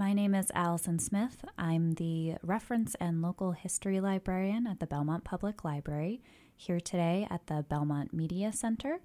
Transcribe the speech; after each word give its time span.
My 0.00 0.14
name 0.14 0.34
is 0.34 0.50
Allison 0.54 0.98
Smith. 0.98 1.44
I'm 1.58 1.92
the 1.92 2.36
reference 2.42 2.94
and 3.00 3.20
local 3.20 3.52
history 3.52 4.00
librarian 4.00 4.66
at 4.66 4.80
the 4.80 4.86
Belmont 4.86 5.24
Public 5.24 5.62
Library, 5.62 6.22
here 6.56 6.80
today 6.80 7.28
at 7.28 7.48
the 7.48 7.66
Belmont 7.68 8.14
Media 8.14 8.50
Center, 8.50 9.02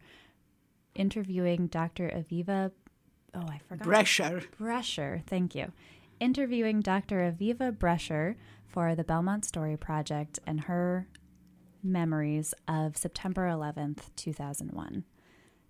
interviewing 0.95 1.67
Dr. 1.67 2.07
Aviva. 2.07 2.71
Oh, 3.33 3.43
I 3.45 3.59
forgot. 3.67 3.85
Brecher. 3.85 4.45
Brecher, 4.57 5.21
thank 5.27 5.53
you. 5.53 5.73
Interviewing 6.21 6.79
Dr. 6.79 7.29
Aviva 7.29 7.73
Brecher 7.73 8.35
for 8.65 8.95
the 8.95 9.03
Belmont 9.03 9.43
Story 9.43 9.75
Project 9.75 10.39
and 10.47 10.61
her 10.61 11.09
memories 11.83 12.53
of 12.69 12.95
September 12.95 13.49
11th, 13.49 14.15
2001. 14.15 15.03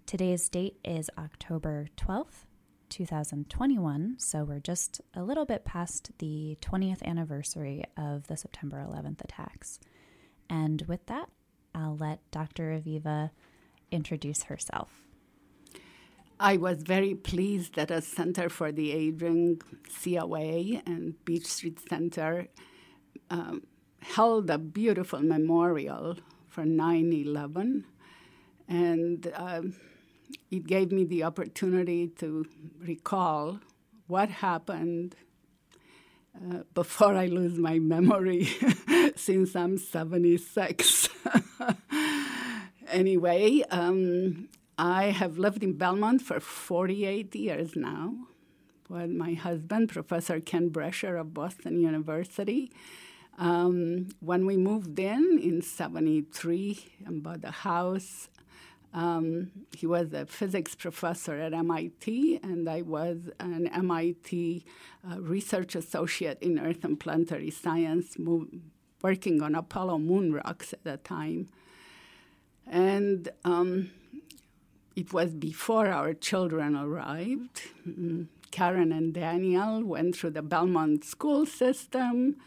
Today's 0.06 0.48
date 0.50 0.78
is 0.86 1.10
October 1.18 1.88
12th, 1.98 2.46
2021, 2.96 4.16
so 4.20 4.46
we're 4.46 4.60
just 4.60 5.02
a 5.14 5.22
little 5.22 5.46
bit 5.46 5.66
past 5.66 6.12
the 6.20 6.58
20th 6.62 7.04
anniversary 7.04 7.84
of 7.98 8.28
the 8.28 8.38
September 8.38 8.86
11th 8.90 9.22
attacks. 9.22 9.82
And 10.50 10.82
with 10.88 11.06
that, 11.08 11.28
I'll 11.74 11.98
let 11.98 12.20
Dr. 12.32 12.72
Aviva 12.72 13.32
introduce 13.92 14.44
herself. 14.44 15.02
I 16.40 16.56
was 16.56 16.84
very 16.84 17.14
pleased 17.16 17.76
that 17.76 17.92
a 17.92 18.02
Center 18.02 18.48
for 18.48 18.72
the 18.72 18.94
Aging, 18.94 19.62
COA, 20.02 20.82
and 20.86 21.16
Beech 21.26 21.48
Street 21.48 21.82
Center 21.90 22.48
um, 23.30 23.64
held 24.04 24.50
a 24.50 24.58
beautiful 24.58 25.22
memorial 25.22 26.16
for 26.48 26.64
9 26.64 27.12
11. 27.12 27.86
And 28.70 29.32
um, 29.36 29.74
it 30.52 30.68
gave 30.68 30.92
me 30.92 31.04
the 31.04 31.24
opportunity 31.24 32.08
to 32.20 32.46
recall 32.80 33.60
what 34.08 34.30
happened 34.30 35.16
uh, 36.36 36.64
before 36.74 37.16
I 37.16 37.28
lose 37.28 37.58
my 37.58 37.80
memory, 37.80 38.50
since 39.16 39.56
I'm 39.56 39.78
76. 39.78 41.10
anyway, 42.88 43.64
um, 43.72 44.50
I 44.78 45.06
have 45.06 45.38
lived 45.38 45.64
in 45.64 45.74
Belmont 45.74 46.22
for 46.22 46.40
48 46.40 47.34
years 47.36 47.76
now 47.76 48.16
with 48.90 49.10
my 49.10 49.34
husband, 49.34 49.90
Professor 49.90 50.40
Ken 50.40 50.70
Brecher 50.70 51.20
of 51.20 51.34
Boston 51.34 51.80
University. 51.80 52.72
Um, 53.38 54.10
when 54.20 54.46
we 54.46 54.58
moved 54.58 54.98
in 55.00 55.40
in 55.42 55.62
73 55.62 56.86
and 57.06 57.24
bought 57.24 57.44
a 57.44 57.52
house, 57.52 58.30
um, 58.96 59.52
he 59.76 59.86
was 59.86 60.14
a 60.14 60.26
physics 60.26 60.74
professor 60.74 61.36
at 61.36 61.54
MIT, 61.54 62.40
and 62.42 62.70
I 62.70 62.82
was 62.82 63.30
an 63.42 63.68
MIT 63.68 64.66
uh, 65.04 65.20
research 65.20 65.76
associate 65.76 66.38
in 66.42 66.58
earth 66.58 66.86
and 66.86 66.98
planetary 66.98 67.52
science, 67.52 68.16
working 69.02 69.42
on 69.42 69.54
Apollo 69.54 69.98
moon 69.98 70.34
rocks 70.34 70.72
at 70.72 70.86
the 70.86 70.96
time. 70.96 71.50
And 72.66 73.28
um, 73.44 73.92
it 74.96 75.12
was 75.12 75.34
before 75.34 75.88
our 75.90 76.14
children 76.14 76.78
arrived. 76.78 77.64
Mm, 77.86 78.28
Karen 78.52 78.94
and 78.94 79.14
Daniel 79.14 79.84
went 79.84 80.16
through 80.16 80.32
the 80.32 80.42
Belmont 80.42 81.04
school 81.04 81.46
system, 81.46 82.38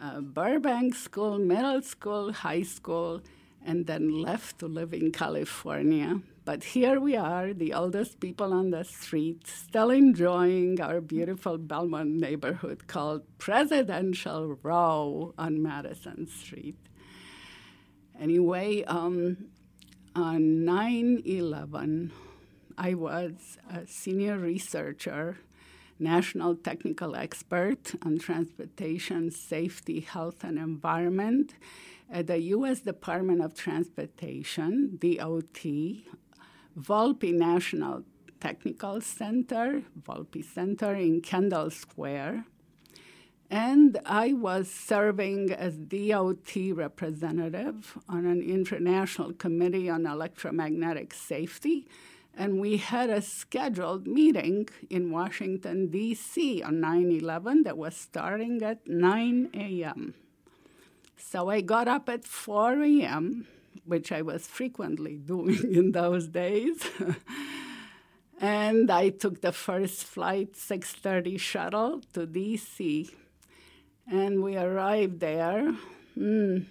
uh, 0.00 0.20
Burbank 0.20 0.94
School, 0.94 1.40
middle 1.40 1.82
school, 1.82 2.32
high 2.32 2.62
school 2.62 3.22
and 3.64 3.86
then 3.86 4.22
left 4.22 4.58
to 4.58 4.66
live 4.66 4.92
in 4.92 5.12
California. 5.12 6.20
But 6.44 6.64
here 6.64 6.98
we 6.98 7.16
are, 7.16 7.52
the 7.52 7.74
oldest 7.74 8.18
people 8.18 8.52
on 8.52 8.70
the 8.70 8.84
street, 8.84 9.46
still 9.46 9.90
enjoying 9.90 10.80
our 10.80 11.00
beautiful 11.00 11.58
Belmont 11.58 12.10
neighborhood 12.10 12.86
called 12.86 13.22
Presidential 13.38 14.58
Row 14.62 15.34
on 15.36 15.62
Madison 15.62 16.26
Street. 16.26 16.78
Anyway, 18.18 18.82
um, 18.84 19.36
on 20.16 20.64
9 20.64 21.22
11, 21.24 22.12
I 22.76 22.94
was 22.94 23.58
a 23.70 23.86
senior 23.86 24.38
researcher, 24.38 25.38
national 25.98 26.56
technical 26.56 27.14
expert 27.14 27.94
on 28.02 28.18
transportation 28.18 29.30
safety, 29.30 30.00
health, 30.00 30.42
and 30.42 30.58
environment 30.58 31.54
at 32.10 32.26
the 32.26 32.38
U.S. 32.54 32.80
Department 32.80 33.40
of 33.42 33.54
Transportation, 33.54 34.98
DOT, 35.00 35.64
Volpe 36.76 37.32
National 37.32 38.04
Technical 38.40 39.00
Center, 39.00 39.82
Volpe 40.00 40.44
Center 40.44 40.94
in 40.94 41.20
Kendall 41.20 41.70
Square. 41.70 42.44
And 43.50 43.98
I 44.06 44.32
was 44.32 44.70
serving 44.70 45.52
as 45.52 45.76
DOT 45.76 46.54
representative 46.72 47.98
on 48.08 48.24
an 48.24 48.42
international 48.42 49.32
committee 49.32 49.90
on 49.90 50.06
electromagnetic 50.06 51.12
safety. 51.12 51.88
And 52.36 52.60
we 52.60 52.76
had 52.76 53.10
a 53.10 53.20
scheduled 53.20 54.06
meeting 54.06 54.68
in 54.88 55.10
Washington, 55.10 55.90
D.C. 55.90 56.62
on 56.62 56.80
9 56.80 57.10
11 57.10 57.64
that 57.64 57.76
was 57.76 57.96
starting 57.96 58.62
at 58.62 58.86
9 58.86 59.50
a.m. 59.52 60.14
So 61.20 61.50
I 61.50 61.60
got 61.60 61.86
up 61.86 62.08
at 62.08 62.24
4 62.24 62.82
a.m., 62.82 63.46
which 63.84 64.10
I 64.10 64.22
was 64.22 64.46
frequently 64.46 65.16
doing 65.32 65.74
in 65.74 65.92
those 65.92 66.28
days. 66.28 66.82
and 68.40 68.90
I 68.90 69.10
took 69.10 69.40
the 69.40 69.52
first 69.52 70.04
flight 70.04 70.54
6:30 70.54 71.38
shuttle 71.38 72.00
to 72.14 72.26
DC. 72.26 73.10
And 74.06 74.42
we 74.42 74.56
arrived 74.56 75.20
there 75.20 75.72
mm, 76.18 76.64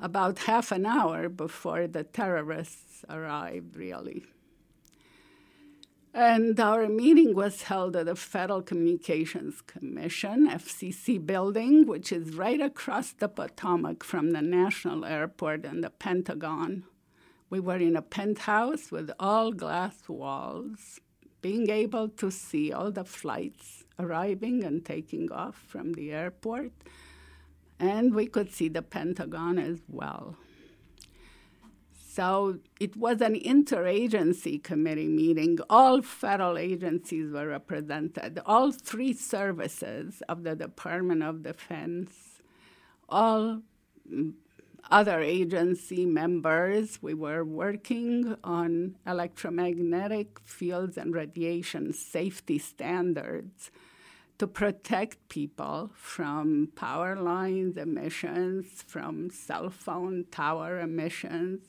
about 0.00 0.38
half 0.38 0.72
an 0.72 0.86
hour 0.86 1.28
before 1.28 1.86
the 1.86 2.04
terrorists 2.04 3.04
arrived, 3.10 3.76
really. 3.76 4.24
And 6.14 6.60
our 6.60 6.90
meeting 6.90 7.34
was 7.34 7.62
held 7.62 7.96
at 7.96 8.04
the 8.04 8.14
Federal 8.14 8.60
Communications 8.60 9.62
Commission, 9.62 10.46
FCC 10.46 11.24
building, 11.24 11.86
which 11.86 12.12
is 12.12 12.34
right 12.34 12.60
across 12.60 13.12
the 13.12 13.28
Potomac 13.28 14.04
from 14.04 14.32
the 14.32 14.42
National 14.42 15.06
Airport 15.06 15.64
and 15.64 15.82
the 15.82 15.88
Pentagon. 15.88 16.84
We 17.48 17.60
were 17.60 17.78
in 17.78 17.96
a 17.96 18.02
penthouse 18.02 18.90
with 18.90 19.10
all 19.18 19.52
glass 19.52 20.06
walls, 20.06 21.00
being 21.40 21.70
able 21.70 22.10
to 22.10 22.30
see 22.30 22.70
all 22.72 22.90
the 22.90 23.04
flights 23.04 23.84
arriving 23.98 24.64
and 24.64 24.84
taking 24.84 25.32
off 25.32 25.56
from 25.66 25.94
the 25.94 26.12
airport. 26.12 26.72
And 27.78 28.14
we 28.14 28.26
could 28.26 28.52
see 28.52 28.68
the 28.68 28.82
Pentagon 28.82 29.58
as 29.58 29.78
well. 29.88 30.36
So 32.14 32.58
it 32.78 32.94
was 32.94 33.22
an 33.22 33.36
interagency 33.36 34.62
committee 34.62 35.08
meeting. 35.08 35.58
All 35.70 36.02
federal 36.02 36.58
agencies 36.58 37.32
were 37.32 37.48
represented, 37.48 38.38
all 38.44 38.70
three 38.70 39.14
services 39.14 40.22
of 40.28 40.42
the 40.42 40.54
Department 40.54 41.22
of 41.22 41.42
Defense, 41.42 42.42
all 43.08 43.62
mm, 44.06 44.34
other 44.90 45.20
agency 45.20 46.04
members. 46.04 46.98
We 47.00 47.14
were 47.14 47.44
working 47.44 48.36
on 48.44 48.96
electromagnetic 49.06 50.38
fields 50.44 50.98
and 50.98 51.14
radiation 51.14 51.94
safety 51.94 52.58
standards 52.58 53.70
to 54.36 54.46
protect 54.46 55.30
people 55.30 55.90
from 55.94 56.72
power 56.76 57.16
lines 57.16 57.78
emissions, 57.78 58.84
from 58.86 59.30
cell 59.30 59.70
phone 59.70 60.26
tower 60.30 60.78
emissions, 60.78 61.62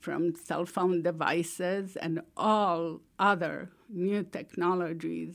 from 0.00 0.34
cell 0.34 0.64
phone 0.64 1.02
devices 1.02 1.96
and 1.96 2.20
all 2.36 3.00
other 3.18 3.70
new 3.88 4.22
technologies 4.22 5.34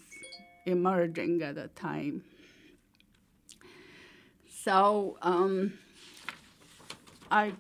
emerging 0.66 1.42
at 1.42 1.56
the 1.56 1.68
time. 1.70 2.24
So 4.48 5.18
um, 5.22 5.74
I 7.30 7.54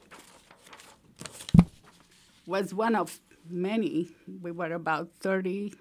was 2.46 2.74
one 2.74 2.96
of 2.96 3.20
many. 3.50 4.10
We 4.42 4.52
were 4.52 4.72
about 4.74 5.10
30 5.20 5.74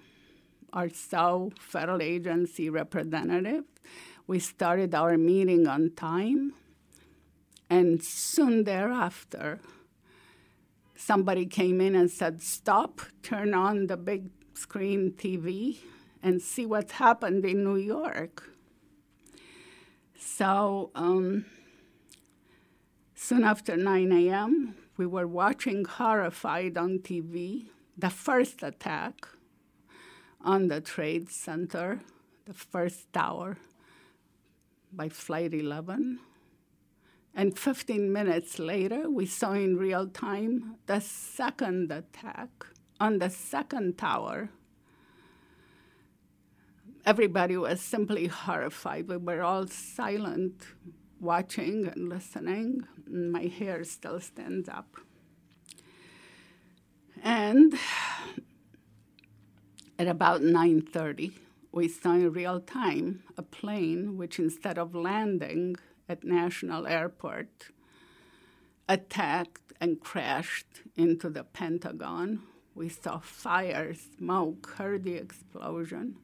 or 0.73 0.89
so 0.89 1.51
federal 1.59 2.01
agency 2.01 2.69
representatives. 2.69 3.67
We 4.27 4.39
started 4.39 4.95
our 4.95 5.17
meeting 5.17 5.67
on 5.67 5.91
time, 5.95 6.53
and 7.69 8.01
soon 8.01 8.63
thereafter, 8.63 9.59
somebody 10.95 11.45
came 11.45 11.81
in 11.81 11.95
and 11.95 12.09
said, 12.09 12.41
Stop, 12.41 13.01
turn 13.21 13.53
on 13.53 13.87
the 13.87 13.97
big 13.97 14.29
screen 14.53 15.13
TV 15.17 15.79
and 16.21 16.41
see 16.41 16.65
what's 16.65 16.93
happened 16.93 17.45
in 17.45 17.63
New 17.63 17.77
York. 17.77 18.49
So 20.17 20.91
um, 20.95 21.45
soon 23.15 23.43
after 23.43 23.75
9 23.75 24.11
a.m., 24.11 24.75
we 24.95 25.05
were 25.05 25.27
watching 25.27 25.85
horrified 25.85 26.77
on 26.77 26.99
TV 26.99 27.65
the 27.97 28.09
first 28.09 28.63
attack 28.63 29.27
on 30.41 30.67
the 30.67 30.81
Trade 30.81 31.29
Center 31.29 31.99
the 32.45 32.53
first 32.53 33.11
tower, 33.13 33.57
by 34.91 35.09
Flight 35.09 35.53
11. 35.53 36.19
And 37.35 37.57
15 37.57 38.13
minutes 38.13 38.59
later, 38.59 39.09
we 39.09 39.25
saw 39.25 39.53
in 39.53 39.77
real 39.77 40.07
time 40.07 40.75
the 40.85 40.99
second 40.99 41.91
attack 41.91 42.49
on 42.99 43.17
the 43.17 43.29
second 43.29 43.97
tower. 43.97 44.49
Everybody 47.05 47.57
was 47.57 47.81
simply 47.81 48.27
horrified. 48.27 49.07
We 49.07 49.17
were 49.17 49.41
all 49.41 49.67
silent, 49.67 50.63
watching 51.19 51.87
and 51.87 52.07
listening. 52.07 52.87
And 53.07 53.31
my 53.31 53.47
hair 53.47 53.83
still 53.83 54.19
stands 54.19 54.69
up. 54.69 54.95
And 57.23 57.73
at 59.97 60.07
about 60.07 60.41
9:30, 60.41 61.31
we 61.71 61.87
saw 61.87 62.13
in 62.13 62.31
real 62.31 62.59
time 62.59 63.23
a 63.37 63.41
plane 63.41 64.17
which 64.17 64.39
instead 64.39 64.77
of 64.77 64.93
landing 64.93 65.77
at 66.07 66.23
National 66.23 66.85
Airport 66.87 67.69
attacked 68.87 69.73
and 69.79 69.99
crashed 69.99 70.81
into 70.95 71.29
the 71.29 71.43
Pentagon. 71.43 72.41
We 72.75 72.89
saw 72.89 73.19
fire, 73.19 73.93
smoke, 73.93 74.75
heard 74.77 75.03
the 75.03 75.15
explosion. 75.15 76.17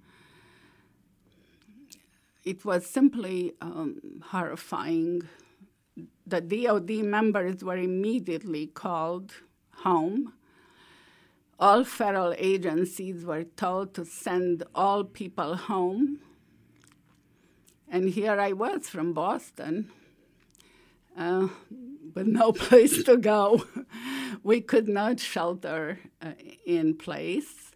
It 2.44 2.66
was 2.66 2.86
simply 2.86 3.54
um, 3.62 4.24
horrifying. 4.28 5.24
The 6.26 6.42
DoD 6.42 6.90
members 7.06 7.64
were 7.64 7.78
immediately 7.78 8.68
called 8.68 9.34
home. 9.84 10.34
All 11.60 11.84
federal 11.84 12.34
agencies 12.38 13.26
were 13.26 13.44
told 13.44 13.94
to 13.96 14.06
send 14.06 14.64
all 14.74 15.04
people 15.04 15.56
home 15.56 16.20
and 17.92 18.10
here 18.10 18.40
I 18.40 18.54
was 18.54 18.88
from 18.88 19.14
Boston 19.14 19.90
uh, 21.18 21.48
with 22.14 22.28
no 22.28 22.52
place 22.54 23.04
to 23.04 23.18
go. 23.18 23.66
we 24.44 24.62
could 24.62 24.88
not 24.88 25.20
shelter 25.20 26.00
uh, 26.22 26.34
in 26.66 26.96
place. 26.96 27.72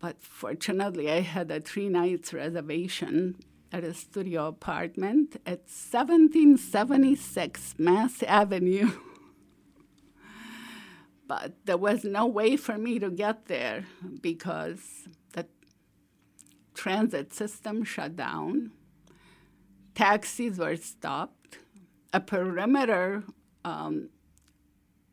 But 0.00 0.20
fortunately, 0.22 1.08
I 1.10 1.20
had 1.20 1.50
a 1.50 1.60
three 1.60 1.88
nights 1.88 2.34
reservation 2.34 3.36
at 3.72 3.84
a 3.84 3.94
studio 3.94 4.48
apartment 4.48 5.36
at 5.46 5.68
1776 5.68 7.74
Mass 7.78 8.22
Avenue. 8.22 8.90
but 11.26 11.54
there 11.64 11.76
was 11.76 12.04
no 12.04 12.26
way 12.26 12.56
for 12.56 12.78
me 12.78 12.98
to 12.98 13.10
get 13.10 13.46
there 13.46 13.84
because 14.20 15.08
the 15.32 15.46
transit 16.74 17.34
system 17.34 17.82
shut 17.82 18.14
down 18.16 18.70
taxis 19.94 20.58
were 20.58 20.76
stopped, 20.76 21.58
a 22.12 22.20
perimeter 22.20 23.24
um, 23.64 24.10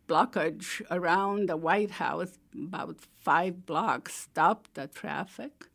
blockage 0.07 0.81
around 0.91 1.49
the 1.49 1.57
White 1.57 1.91
House, 1.91 2.37
about 2.53 2.97
five 3.19 3.65
blocks, 3.65 4.13
stopped 4.13 4.73
the 4.73 4.87
traffic. 4.87 5.67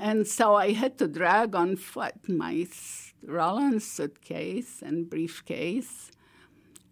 And 0.00 0.26
so 0.26 0.54
I 0.54 0.72
had 0.72 0.98
to 0.98 1.08
drag 1.08 1.54
on 1.54 1.76
foot 1.76 2.28
my 2.28 2.66
Rollins 3.22 3.86
suitcase 3.86 4.82
and 4.82 5.08
briefcase 5.08 6.10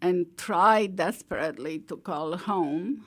and 0.01 0.27
try 0.37 0.87
desperately 0.87 1.79
to 1.81 1.97
call 1.97 2.37
home 2.37 3.07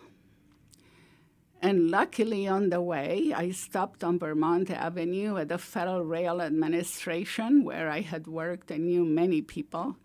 and 1.62 1.92
luckily, 1.92 2.48
on 2.48 2.70
the 2.70 2.82
way, 2.82 3.32
I 3.36 3.52
stopped 3.52 4.04
on 4.04 4.18
Vermont 4.18 4.72
Avenue 4.72 5.38
at 5.38 5.50
the 5.50 5.60
Federal 5.60 6.04
Rail 6.04 6.42
Administration, 6.42 7.64
where 7.64 7.88
I 7.88 8.02
had 8.02 8.26
worked 8.26 8.72
and 8.72 8.88
knew 8.88 9.06
many 9.06 9.44
people. 9.44 9.96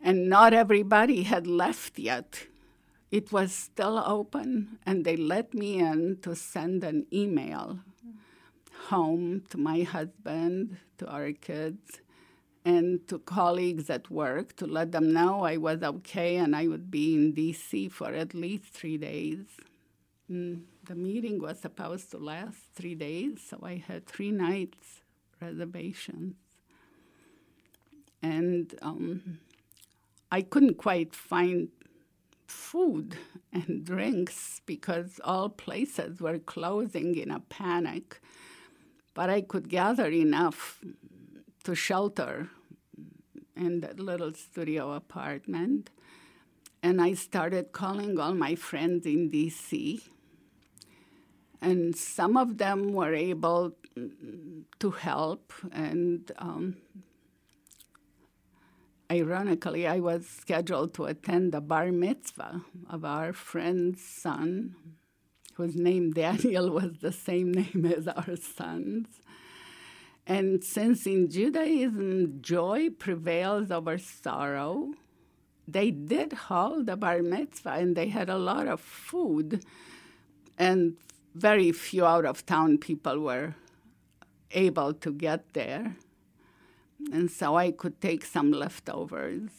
And 0.00 0.30
not 0.30 0.54
everybody 0.54 1.24
had 1.24 1.46
left 1.46 1.98
yet. 1.98 2.46
It 3.10 3.30
was 3.30 3.52
still 3.52 3.98
open, 3.98 4.78
and 4.86 5.04
they 5.04 5.16
let 5.16 5.52
me 5.52 5.78
in 5.78 6.18
to 6.22 6.34
send 6.34 6.82
an 6.82 7.06
email 7.12 7.80
home 8.88 9.42
to 9.50 9.58
my 9.58 9.82
husband, 9.82 10.78
to 10.96 11.06
our 11.06 11.32
kids, 11.32 12.00
and 12.64 13.06
to 13.08 13.18
colleagues 13.18 13.90
at 13.90 14.10
work 14.10 14.56
to 14.56 14.66
let 14.66 14.92
them 14.92 15.12
know 15.12 15.42
I 15.42 15.56
was 15.58 15.82
okay 15.82 16.36
and 16.36 16.54
I 16.56 16.68
would 16.68 16.90
be 16.90 17.14
in 17.14 17.32
DC 17.32 17.90
for 17.92 18.12
at 18.12 18.34
least 18.34 18.64
three 18.64 18.98
days. 18.98 19.44
Mm, 20.30 20.62
the 20.84 20.94
meeting 20.94 21.40
was 21.40 21.60
supposed 21.60 22.10
to 22.10 22.18
last 22.18 22.58
three 22.74 22.94
days, 22.94 23.40
so 23.48 23.60
I 23.62 23.82
had 23.86 24.06
three 24.06 24.30
nights 24.30 25.00
reservations. 25.40 26.34
And 28.22 28.74
um, 28.82 29.38
I 30.30 30.42
couldn't 30.42 30.76
quite 30.76 31.14
find 31.14 31.68
food 32.46 33.16
and 33.52 33.84
drinks 33.84 34.60
because 34.66 35.20
all 35.24 35.48
places 35.48 36.20
were 36.20 36.38
closing 36.38 37.16
in 37.16 37.30
a 37.30 37.40
panic. 37.40 38.20
But 39.14 39.30
I 39.30 39.40
could 39.40 39.68
gather 39.68 40.10
enough 40.10 40.80
to 41.64 41.74
shelter 41.74 42.48
in 43.56 43.80
that 43.80 43.98
little 43.98 44.32
studio 44.34 44.92
apartment. 44.92 45.90
And 46.82 47.00
I 47.00 47.14
started 47.14 47.72
calling 47.72 48.18
all 48.18 48.34
my 48.34 48.54
friends 48.54 49.04
in 49.06 49.30
DC 49.30 50.00
and 51.60 51.94
some 51.94 52.36
of 52.36 52.58
them 52.58 52.92
were 52.92 53.14
able 53.14 53.72
to 54.78 54.90
help. 54.90 55.52
And 55.72 56.30
um, 56.38 56.76
ironically 59.10 59.88
i 59.88 59.98
was 59.98 60.24
scheduled 60.24 60.94
to 60.94 61.04
attend 61.04 61.50
the 61.50 61.60
bar 61.60 61.90
mitzvah 61.90 62.62
of 62.88 63.04
our 63.04 63.32
friend's 63.32 64.00
son 64.00 64.76
whose 65.54 65.74
name 65.74 66.12
daniel 66.12 66.70
was 66.80 66.92
the 67.00 67.10
same 67.10 67.50
name 67.50 67.84
as 67.96 68.06
our 68.06 68.36
son's. 68.36 69.08
And 70.26 70.62
since 70.62 71.06
in 71.06 71.28
judaism 71.28 72.38
joy 72.40 72.90
prevails 72.90 73.72
over 73.72 73.98
sorrow 73.98 74.92
they 75.66 75.90
did 75.90 76.32
hold 76.32 76.86
the 76.86 76.96
bar 76.96 77.22
mitzvah 77.22 77.72
and 77.72 77.96
they 77.96 78.08
had 78.08 78.28
a 78.28 78.38
lot 78.38 78.66
of 78.66 78.80
food. 78.80 79.64
And 80.58 80.96
very 81.34 81.72
few 81.72 82.04
out 82.04 82.24
of 82.24 82.44
town 82.46 82.78
people 82.78 83.20
were 83.20 83.54
able 84.52 84.92
to 84.94 85.12
get 85.12 85.52
there. 85.52 85.96
And 87.12 87.30
so 87.30 87.56
I 87.56 87.70
could 87.70 88.00
take 88.00 88.24
some 88.24 88.50
leftovers. 88.50 89.50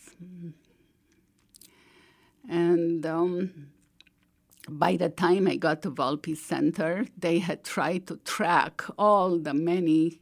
And 2.48 3.06
um, 3.06 3.68
by 4.70 4.96
the 4.96 5.10
time 5.10 5.48
I 5.48 5.56
got 5.56 5.82
to 5.84 5.92
Volpe 5.92 6.38
Center, 6.38 7.06
they 7.18 7.40
had 7.40 7.64
tried 7.64 8.08
to 8.08 8.18
track 8.18 8.84
all 8.98 9.40
the 9.40 9.54
many 9.54 10.20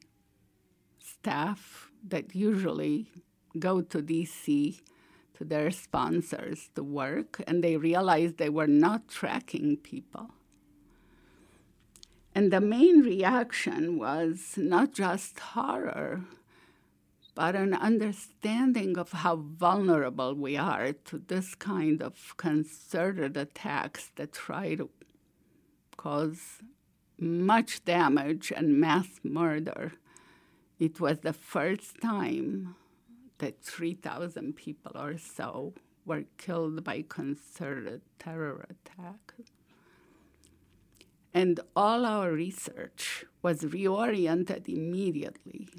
staff 1.00 1.90
that 2.08 2.36
usually 2.36 3.08
go 3.58 3.82
to 3.82 4.02
DC 4.02 4.80
to 5.38 5.44
their 5.44 5.72
sponsors 5.72 6.70
to 6.76 6.84
work, 6.84 7.42
and 7.48 7.64
they 7.64 7.78
realized 7.78 8.38
they 8.38 8.50
were 8.50 8.68
not 8.68 9.08
tracking 9.08 9.78
people. 9.78 10.30
And 12.36 12.52
the 12.52 12.62
main 12.62 13.02
reaction 13.02 13.98
was 13.98 14.54
not 14.58 14.94
just 14.94 15.40
horror, 15.40 16.22
but 17.36 17.56
an 17.56 17.74
understanding 17.74 18.98
of 18.98 19.12
how 19.12 19.38
vulnerable 19.38 20.36
we 20.36 20.58
are 20.58 20.94
to 20.94 21.18
this 21.28 21.56
kind 21.56 22.02
of 22.02 22.36
concerted 22.38 23.36
attacks 23.38 24.12
that 24.16 24.34
try 24.34 24.76
to 24.76 24.90
cause 25.98 26.62
much 27.18 27.84
damage 27.84 28.52
and 28.56 28.80
mass 28.80 29.20
murder. 29.24 29.94
It 30.80 31.00
was 31.00 31.20
the 31.20 31.34
first 31.34 32.00
time 32.02 32.76
that 33.40 33.62
3,000 33.62 34.56
people 34.56 34.94
or 34.96 35.18
so 35.18 35.74
were 36.06 36.24
killed 36.38 36.84
by 36.84 37.04
concerted 37.08 38.02
terror 38.18 38.66
attacks. 38.70 39.52
And 41.34 41.60
all 41.76 42.06
our 42.06 42.32
research 42.32 43.26
was 43.42 43.62
reoriented 43.62 44.68
immediately 44.68 45.70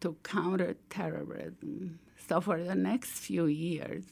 to 0.00 0.16
counter 0.22 0.76
terrorism. 0.88 1.98
So, 2.26 2.40
for 2.40 2.62
the 2.62 2.74
next 2.74 3.18
few 3.18 3.46
years, 3.46 4.04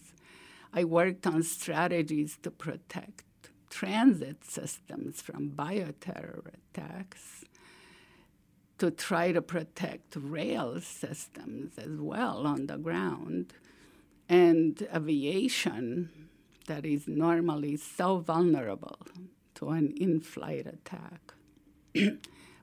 I 0.73 0.85
worked 0.85 1.27
on 1.27 1.43
strategies 1.43 2.39
to 2.43 2.51
protect 2.51 3.25
transit 3.71 4.45
systems 4.45 5.23
from 5.23 5.51
bioterror 5.51 6.47
attacks, 6.55 7.45
to 8.79 8.91
try 8.91 9.33
to 9.33 9.41
protect 9.41 10.17
rail 10.17 10.79
systems 10.81 11.79
as 11.79 11.99
well 11.99 12.47
on 12.47 12.67
the 12.67 12.77
ground, 12.77 13.55
and 14.29 14.87
aviation 14.95 16.29
that 16.67 16.85
is 16.85 17.09
normally 17.09 17.77
so 17.77 18.19
vulnerable 18.19 18.99
to 19.63 19.71
an 19.71 19.95
in 19.97 20.21
flight 20.21 20.67
attack. 20.67 21.35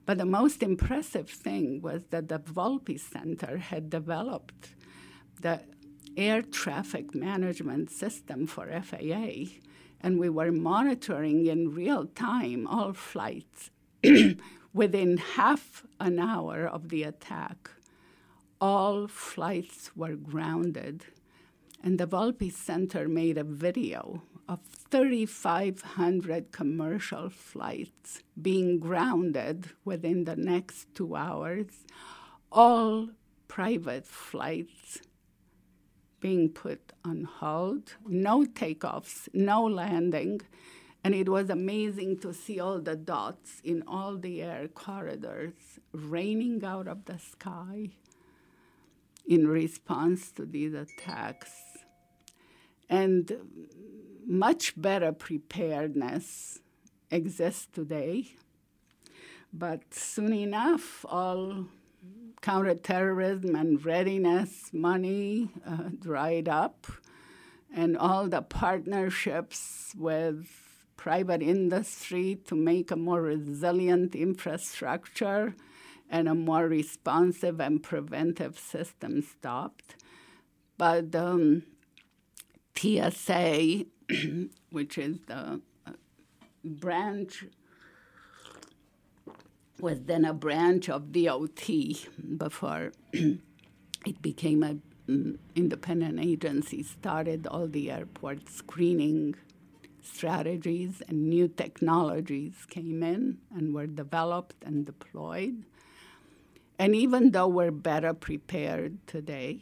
But 0.05 0.17
the 0.17 0.25
most 0.25 0.63
impressive 0.63 1.29
thing 1.29 1.81
was 1.81 2.01
that 2.09 2.29
the 2.29 2.39
Volpe 2.39 2.99
Center 2.99 3.57
had 3.57 3.91
developed 3.91 4.69
the 5.39 5.61
air 6.17 6.41
traffic 6.41 7.13
management 7.13 7.91
system 7.91 8.47
for 8.47 8.65
FAA, 8.81 9.53
and 10.01 10.19
we 10.19 10.29
were 10.29 10.51
monitoring 10.51 11.45
in 11.45 11.75
real 11.75 12.05
time 12.07 12.65
all 12.65 12.93
flights. 12.93 13.69
Within 14.73 15.17
half 15.17 15.85
an 15.99 16.17
hour 16.17 16.65
of 16.65 16.89
the 16.89 17.03
attack, 17.03 17.69
all 18.59 19.07
flights 19.07 19.95
were 19.95 20.15
grounded. 20.15 21.05
And 21.83 21.99
the 21.99 22.07
Volpe 22.07 22.51
Center 22.51 23.07
made 23.07 23.37
a 23.37 23.43
video 23.43 24.23
of 24.49 24.59
3,500 24.89 26.51
commercial 26.51 27.29
flights 27.29 28.23
being 28.41 28.79
grounded 28.79 29.69
within 29.85 30.23
the 30.23 30.35
next 30.35 30.87
two 30.95 31.15
hours, 31.15 31.85
all 32.51 33.09
private 33.47 34.07
flights 34.07 35.01
being 36.19 36.49
put 36.49 36.93
on 37.05 37.25
hold, 37.25 37.93
no 38.07 38.43
takeoffs, 38.43 39.29
no 39.33 39.63
landing. 39.63 40.41
And 41.03 41.13
it 41.13 41.29
was 41.29 41.51
amazing 41.51 42.19
to 42.21 42.33
see 42.33 42.59
all 42.59 42.81
the 42.81 42.95
dots 42.95 43.61
in 43.63 43.83
all 43.87 44.17
the 44.17 44.41
air 44.41 44.67
corridors 44.67 45.79
raining 45.93 46.65
out 46.65 46.87
of 46.87 47.05
the 47.05 47.19
sky 47.19 47.91
in 49.27 49.47
response 49.47 50.31
to 50.31 50.45
these 50.45 50.73
attacks. 50.73 51.51
And 52.89 53.31
much 54.29 54.79
better 54.79 55.11
preparedness 55.11 56.59
exists 57.09 57.67
today. 57.73 58.27
But 59.51 59.91
soon 59.91 60.33
enough, 60.33 61.03
all 61.09 61.65
counterterrorism 62.41 63.55
and 63.55 63.83
readiness 63.83 64.69
money 64.71 65.49
uh, 65.67 65.89
dried 65.99 66.47
up, 66.47 66.85
and 67.73 67.97
all 67.97 68.27
the 68.27 68.43
partnerships 68.43 69.93
with 69.97 70.47
private 70.95 71.41
industry 71.41 72.39
to 72.45 72.55
make 72.55 72.91
a 72.91 72.95
more 72.95 73.21
resilient 73.21 74.13
infrastructure 74.15 75.55
and 76.09 76.27
a 76.27 76.35
more 76.35 76.67
responsive 76.67 77.59
and 77.59 77.81
preventive 77.81 78.59
system 78.59 79.21
stopped. 79.21 79.95
But 80.77 81.15
um, 81.15 81.63
TSA, 82.75 83.85
which 84.71 84.97
is 84.97 85.17
the 85.27 85.61
uh, 85.85 85.91
branch 86.63 87.45
was 89.79 90.01
then 90.01 90.25
a 90.25 90.33
branch 90.33 90.89
of 90.89 91.11
DOT 91.11 91.69
before 92.37 92.91
it 93.13 94.21
became 94.21 94.63
an 94.63 94.81
mm, 95.07 95.37
independent 95.55 96.19
agency, 96.19 96.83
started 96.83 97.47
all 97.47 97.67
the 97.67 97.89
airport 97.89 98.49
screening 98.49 99.35
strategies 100.01 101.01
and 101.07 101.29
new 101.29 101.47
technologies 101.47 102.65
came 102.69 103.03
in 103.03 103.37
and 103.55 103.73
were 103.73 103.87
developed 103.87 104.63
and 104.65 104.85
deployed. 104.85 105.63
And 106.77 106.95
even 106.95 107.31
though 107.31 107.47
we're 107.47 107.71
better 107.71 108.13
prepared 108.13 109.05
today, 109.05 109.59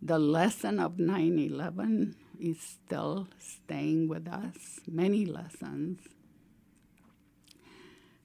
the 0.00 0.18
lesson 0.18 0.78
of 0.78 0.98
9 0.98 1.38
11 1.38 2.14
is 2.40 2.60
still 2.60 3.28
staying 3.38 4.08
with 4.08 4.28
us, 4.28 4.80
many 4.86 5.26
lessons. 5.26 6.00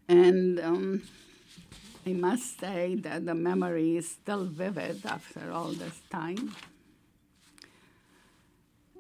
And 0.07 0.59
um, 0.59 1.01
I 2.05 2.13
must 2.13 2.59
say 2.59 2.95
that 2.95 3.25
the 3.25 3.33
memory 3.33 3.97
is 3.97 4.09
still 4.09 4.45
vivid 4.45 5.05
after 5.05 5.51
all 5.51 5.69
this 5.69 6.01
time. 6.11 6.55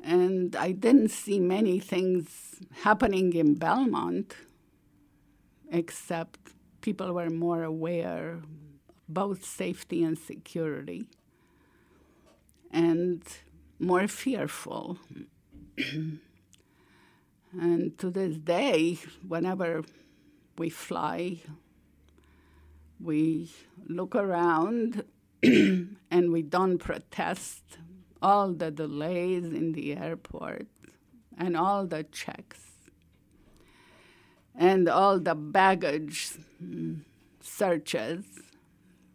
And 0.03 0.55
I 0.55 0.71
didn't 0.71 1.09
see 1.09 1.39
many 1.39 1.79
things 1.79 2.55
happening 2.83 3.33
in 3.33 3.55
Belmont, 3.55 4.35
except 5.71 6.39
people 6.81 7.13
were 7.13 7.29
more 7.29 7.63
aware 7.63 8.31
of 8.31 8.45
both 9.07 9.45
safety 9.45 10.03
and 10.03 10.17
security, 10.17 11.07
and 12.73 13.21
more 13.79 14.07
fearful. 14.07 14.97
and 15.77 16.19
to 17.97 18.09
this 18.09 18.37
day, 18.37 18.97
whenever 19.25 19.83
we 20.57 20.69
fly, 20.69 21.39
we 22.99 23.51
look 23.87 24.15
around, 24.15 25.03
and 25.43 26.31
we 26.31 26.41
don't 26.41 26.79
protest 26.79 27.61
all 28.21 28.53
the 28.53 28.71
delays 28.71 29.45
in 29.45 29.73
the 29.73 29.95
airport 29.95 30.67
and 31.37 31.57
all 31.57 31.85
the 31.85 32.03
checks 32.03 32.61
and 34.55 34.87
all 34.87 35.19
the 35.19 35.35
baggage 35.35 36.31
mm, 36.63 37.01
searches 37.41 38.23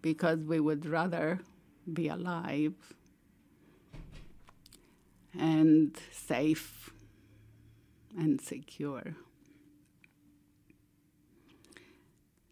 because 0.03 0.45
we 0.45 0.61
would 0.61 0.85
rather 0.85 1.41
be 1.91 2.09
alive 2.09 2.75
and 5.37 5.97
safe 6.11 6.91
and 8.17 8.41
secure. 8.41 9.15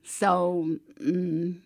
So 0.03 0.79
mm, 1.01 1.59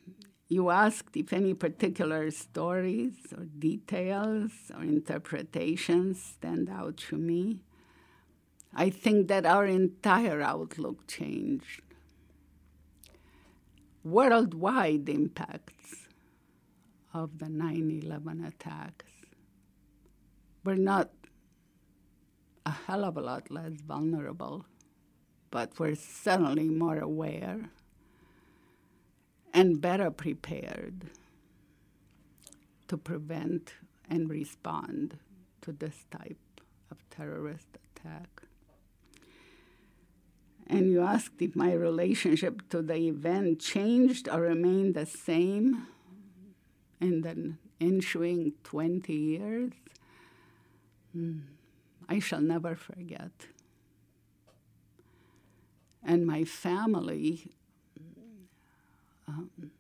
you 0.49 0.71
asked 0.71 1.17
if 1.17 1.33
any 1.33 1.55
particular 1.55 2.31
stories 2.31 3.15
or 3.37 3.45
details 3.45 4.51
or 4.75 4.83
interpretations 4.83 6.21
stand 6.23 6.69
out 6.69 6.97
to 7.09 7.17
me. 7.17 7.63
I 8.75 8.91
think 8.91 9.29
that 9.29 9.47
our 9.47 9.67
entire 9.67 10.41
outlook 10.41 11.07
changed. 11.07 11.83
Worldwide 14.03 15.09
impacts 15.09 16.07
of 17.13 17.39
the 17.39 17.49
9 17.49 18.01
11 18.05 18.45
attacks. 18.45 19.05
We're 20.65 20.75
not 20.75 21.11
a 22.67 22.71
hell 22.71 23.05
of 23.05 23.17
a 23.17 23.21
lot 23.21 23.51
less 23.51 23.73
vulnerable, 23.81 24.67
but 25.51 25.79
we're 25.79 25.95
certainly 25.95 26.69
more 26.69 26.99
aware 26.99 27.71
and 29.55 29.81
better 29.81 30.11
prepared 30.11 31.11
to 32.89 32.97
prevent 32.97 33.75
and 34.09 34.29
respond 34.29 35.19
to 35.63 35.73
this 35.73 36.05
type 36.11 36.39
of 36.91 36.99
terrorist 37.09 37.79
attack. 37.97 38.43
And 40.67 40.91
you 40.91 41.03
asked 41.03 41.41
if 41.41 41.57
my 41.57 41.73
relationship 41.73 42.69
to 42.71 42.83
the 42.83 43.09
event 43.09 43.61
changed 43.61 44.29
or 44.29 44.43
remained 44.43 44.95
the 44.95 45.07
same 45.07 45.87
in 47.01 47.23
the 47.23 47.55
ensuing 47.81 48.53
20 48.63 49.13
years. 49.13 49.73
Mm, 51.17 51.43
I 52.09 52.19
shall 52.19 52.41
never 52.41 52.75
forget. 52.75 53.31
And 56.03 56.27
my 56.27 56.45
family 56.45 57.53
um, 59.29 59.71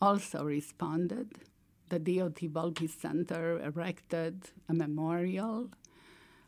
also 0.00 0.44
responded. 0.44 1.30
The 1.88 1.98
DOT 1.98 2.36
Volpe 2.36 2.88
Center 2.88 3.60
erected 3.60 4.50
a 4.68 4.74
memorial. 4.74 5.70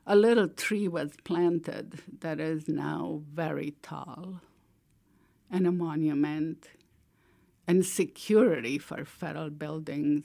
A 0.07 0.17
little 0.17 0.49
tree 0.49 0.89
was 0.89 1.13
planted 1.25 2.01
that 2.21 2.41
is 2.41 2.69
now 2.69 3.23
very 3.33 3.75
tall, 3.83 4.41
and 5.51 5.67
a 5.67 5.73
monument, 5.73 6.69
and 7.67 7.85
security 7.85 8.79
for 8.79 9.05
federal 9.05 9.51
buildings, 9.51 10.25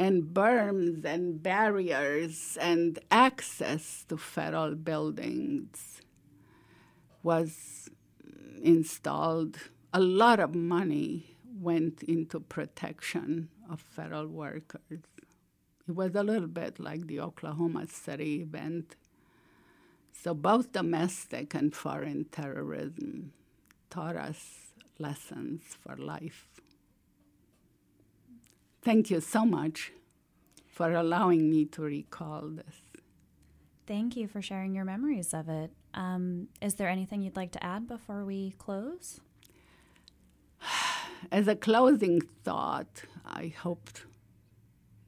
and 0.00 0.22
berms 0.22 1.04
and 1.04 1.42
barriers 1.42 2.56
and 2.58 2.98
access 3.10 4.02
to 4.08 4.16
federal 4.16 4.74
buildings 4.74 6.00
was 7.22 7.90
installed 8.62 9.58
a 9.92 10.00
lot 10.00 10.40
of 10.40 10.54
money 10.54 11.36
went 11.54 12.02
into 12.04 12.40
protection 12.40 13.50
of 13.70 13.78
federal 13.78 14.26
workers. 14.26 15.02
It 15.86 15.94
was 15.94 16.14
a 16.14 16.22
little 16.22 16.48
bit 16.48 16.80
like 16.80 17.06
the 17.06 17.20
Oklahoma 17.20 17.86
City 17.86 18.40
event. 18.40 18.96
So 20.12 20.32
both 20.32 20.72
domestic 20.72 21.54
and 21.54 21.74
foreign 21.74 22.24
terrorism 22.24 23.32
taught 23.90 24.16
us 24.16 24.72
lessons 24.98 25.60
for 25.82 25.94
life. 25.96 26.48
Thank 28.82 29.10
you 29.10 29.20
so 29.20 29.44
much 29.44 29.92
for 30.66 30.92
allowing 30.92 31.50
me 31.50 31.66
to 31.66 31.82
recall 31.82 32.48
this. 32.48 32.76
Thank 33.86 34.16
you 34.16 34.26
for 34.26 34.40
sharing 34.40 34.74
your 34.74 34.86
memories 34.86 35.34
of 35.34 35.48
it. 35.48 35.70
Um, 35.92 36.48
is 36.62 36.74
there 36.74 36.88
anything 36.88 37.22
you'd 37.22 37.36
like 37.36 37.52
to 37.52 37.62
add 37.62 37.86
before 37.86 38.24
we 38.24 38.54
close? 38.56 39.20
As 41.32 41.46
a 41.46 41.56
closing 41.56 42.22
thought, 42.42 43.02
I 43.26 43.48
hoped 43.48 44.04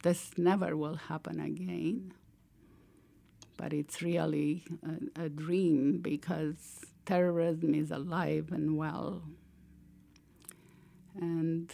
this 0.02 0.32
never 0.36 0.76
will 0.76 0.96
happen 0.96 1.40
again. 1.40 2.12
But 3.56 3.72
it's 3.72 4.02
really 4.02 4.64
a, 5.16 5.24
a 5.24 5.28
dream 5.28 5.98
because 6.02 6.84
terrorism 7.06 7.74
is 7.74 7.90
alive 7.90 8.50
and 8.52 8.76
well. 8.76 9.22
And 11.18 11.72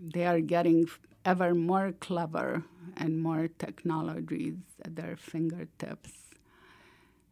they 0.00 0.24
are 0.24 0.40
getting 0.40 0.88
ever 1.28 1.54
more 1.54 1.92
clever 1.92 2.64
and 2.96 3.20
more 3.20 3.48
technologies 3.64 4.56
at 4.82 4.96
their 4.96 5.14
fingertips. 5.14 6.12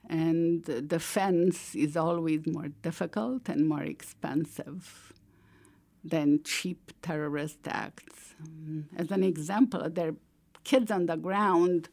And 0.06 0.62
defense 0.86 1.74
is 1.74 1.96
always 1.96 2.46
more 2.46 2.68
difficult 2.88 3.48
and 3.48 3.66
more 3.66 3.82
expensive 3.82 5.12
than 6.04 6.42
cheap 6.44 6.92
terrorist 7.00 7.62
acts. 7.66 8.34
As 8.96 9.10
an 9.10 9.24
example, 9.24 9.88
there 9.88 10.10
are 10.10 10.16
kids 10.62 10.90
on 10.90 11.06
the 11.06 11.16
ground 11.16 11.88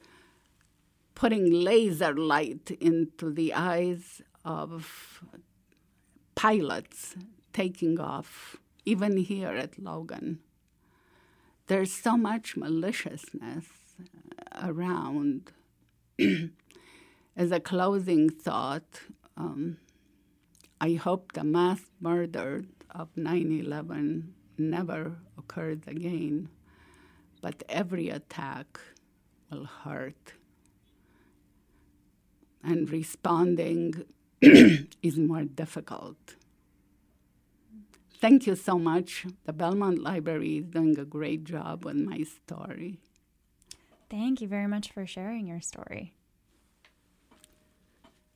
putting 1.16 1.46
laser 1.70 2.14
light 2.14 2.70
into 2.82 3.32
the 3.32 3.54
eyes 3.54 4.22
of 4.44 5.24
pilots 6.36 7.16
taking 7.54 7.98
off, 7.98 8.58
even 8.84 9.16
here 9.18 9.56
at 9.66 9.80
Logan. 9.80 10.40
There's 11.68 11.94
so 11.94 12.18
much 12.18 12.58
maliciousness 12.58 13.66
around. 14.62 15.52
As 17.38 17.52
a 17.52 17.60
closing 17.62 18.30
thought, 18.30 19.00
um, 19.38 19.78
I 20.82 20.94
hope 20.94 21.32
the 21.32 21.46
mass 21.46 21.80
murder 22.02 22.66
of 22.92 23.16
9 23.16 23.62
11 23.66 24.34
never 24.58 25.16
occurs 25.38 25.80
again, 25.88 26.50
but 27.42 27.64
every 27.70 28.10
attack 28.10 28.80
will 29.50 29.66
hurt. 29.66 30.34
And 32.62 32.90
responding 32.90 34.04
is 34.42 35.18
more 35.18 35.46
difficult. 35.46 36.36
Thank 38.24 38.48
you 38.48 38.56
so 38.56 38.80
much. 38.80 39.26
The 39.44 39.52
Belmont 39.52 40.02
Library 40.02 40.60
is 40.60 40.68
doing 40.68 40.98
a 40.98 41.04
great 41.04 41.44
job 41.44 41.84
with 41.84 41.98
my 41.98 42.24
story. 42.24 43.02
Thank 44.10 44.40
you 44.40 44.48
very 44.48 44.66
much 44.66 44.94
for 44.94 45.06
sharing 45.06 45.46
your 45.46 45.60
story. 45.60 46.14